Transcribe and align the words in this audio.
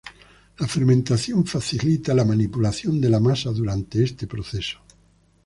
La 0.57 0.65
fermentación 0.67 1.45
facilita 1.45 2.15
la 2.15 2.25
manipulación 2.25 2.99
de 2.99 3.07
la 3.11 3.19
masa 3.19 3.51
durante 3.51 4.03
este 4.03 4.25
proceso. 4.25 4.79